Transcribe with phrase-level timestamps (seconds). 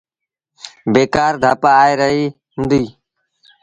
[0.93, 2.89] بيڪآر ڌپ آئي رهيٚ هُݩديٚ۔